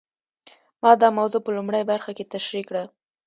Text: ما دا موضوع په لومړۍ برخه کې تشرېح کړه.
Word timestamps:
ما 0.81 0.91
دا 1.01 1.07
موضوع 1.19 1.41
په 1.43 1.51
لومړۍ 1.57 1.83
برخه 1.91 2.11
کې 2.17 2.29
تشرېح 2.33 2.63
کړه. 2.69 2.83